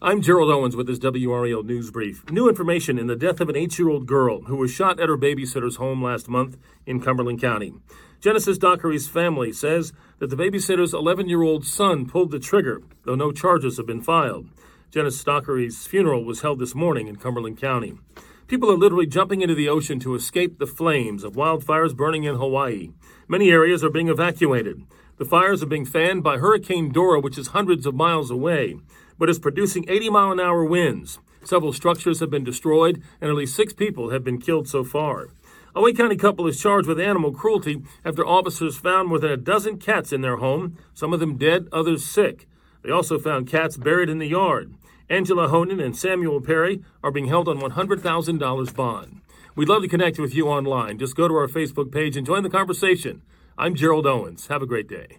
[0.00, 2.30] I'm Gerald Owens with this WRAL News Brief.
[2.30, 5.08] New information in the death of an eight year old girl who was shot at
[5.08, 7.74] her babysitter's home last month in Cumberland County.
[8.20, 13.16] Genesis Dockery's family says that the babysitter's 11 year old son pulled the trigger, though
[13.16, 14.46] no charges have been filed.
[14.92, 17.98] Genesis Dockery's funeral was held this morning in Cumberland County.
[18.46, 22.36] People are literally jumping into the ocean to escape the flames of wildfires burning in
[22.36, 22.92] Hawaii.
[23.26, 24.80] Many areas are being evacuated.
[25.16, 28.76] The fires are being fanned by Hurricane Dora, which is hundreds of miles away
[29.18, 31.18] but is producing 80 mile an hour winds.
[31.44, 35.28] Several structures have been destroyed, and at least six people have been killed so far.
[35.74, 39.36] A Wake County couple is charged with animal cruelty after officers found more than a
[39.36, 42.48] dozen cats in their home, some of them dead, others sick.
[42.82, 44.74] They also found cats buried in the yard.
[45.10, 49.20] Angela Honan and Samuel Perry are being held on $100,000 bond.
[49.54, 50.98] We'd love to connect with you online.
[50.98, 53.22] Just go to our Facebook page and join the conversation.
[53.56, 54.48] I'm Gerald Owens.
[54.48, 55.18] Have a great day.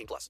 [0.00, 0.28] 18 plus.